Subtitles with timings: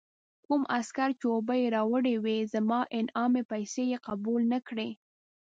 [0.45, 4.89] کوم عسکر چې اوبه یې راوړې وې، زما انعامي پیسې یې قبول نه کړې.